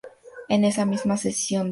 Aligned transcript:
En 0.49 0.63
esa 0.65 0.83
misma 0.87 1.15
sesión 1.15 1.61
el 1.65 1.67
Br. 1.67 1.69